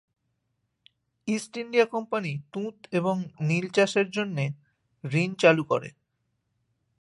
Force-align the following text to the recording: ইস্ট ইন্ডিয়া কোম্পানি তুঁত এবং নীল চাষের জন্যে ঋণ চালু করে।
ইস্ট 1.27 1.53
ইন্ডিয়া 1.57 1.85
কোম্পানি 1.85 2.31
তুঁত 2.53 2.75
এবং 2.91 3.15
নীল 3.41 3.65
চাষের 3.69 4.07
জন্যে 4.11 4.45
ঋণ 5.03 5.31
চালু 5.33 5.63
করে। 5.63 5.89